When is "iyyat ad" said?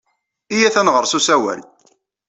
0.53-0.85